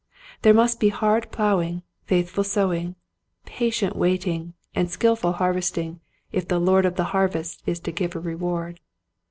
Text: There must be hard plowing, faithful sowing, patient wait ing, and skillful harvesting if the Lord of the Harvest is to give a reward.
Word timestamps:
There 0.41 0.55
must 0.55 0.79
be 0.79 0.89
hard 0.89 1.31
plowing, 1.31 1.83
faithful 2.05 2.43
sowing, 2.43 2.95
patient 3.45 3.95
wait 3.95 4.25
ing, 4.25 4.55
and 4.73 4.89
skillful 4.89 5.33
harvesting 5.33 5.99
if 6.31 6.47
the 6.47 6.57
Lord 6.57 6.87
of 6.87 6.95
the 6.95 7.11
Harvest 7.13 7.61
is 7.67 7.79
to 7.81 7.91
give 7.91 8.15
a 8.15 8.19
reward. 8.19 8.79